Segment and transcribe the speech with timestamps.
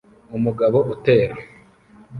[0.37, 1.35] Umugabo utera